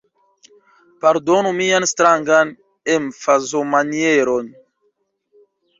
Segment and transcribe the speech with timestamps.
[1.03, 2.47] Pardonu mian strangan
[2.95, 4.45] emfazomanieron.